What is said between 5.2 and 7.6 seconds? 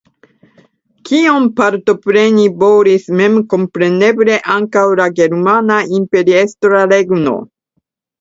Germana Imperiestra Regno.